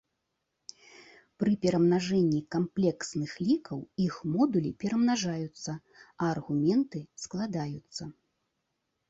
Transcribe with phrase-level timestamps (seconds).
[1.41, 5.71] Пры перамнажэнні камплексных лікаў іх модулі перамнажаюцца,
[6.09, 8.03] а аргументы складаюцца.